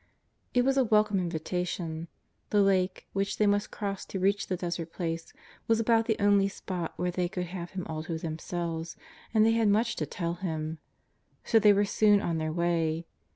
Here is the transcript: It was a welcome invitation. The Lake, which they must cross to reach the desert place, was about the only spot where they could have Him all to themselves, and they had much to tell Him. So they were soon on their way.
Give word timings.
It 0.55 0.65
was 0.65 0.77
a 0.77 0.83
welcome 0.83 1.19
invitation. 1.19 2.07
The 2.49 2.61
Lake, 2.63 3.05
which 3.13 3.37
they 3.37 3.45
must 3.45 3.69
cross 3.69 4.03
to 4.05 4.19
reach 4.19 4.47
the 4.47 4.57
desert 4.57 4.91
place, 4.91 5.31
was 5.67 5.79
about 5.79 6.07
the 6.07 6.15
only 6.19 6.47
spot 6.47 6.93
where 6.95 7.11
they 7.11 7.29
could 7.29 7.45
have 7.45 7.69
Him 7.77 7.85
all 7.87 8.01
to 8.05 8.17
themselves, 8.17 8.97
and 9.31 9.45
they 9.45 9.51
had 9.53 9.67
much 9.67 9.95
to 9.97 10.07
tell 10.07 10.33
Him. 10.33 10.79
So 11.43 11.59
they 11.59 11.71
were 11.71 11.85
soon 11.85 12.19
on 12.19 12.39
their 12.39 12.51
way. 12.51 13.05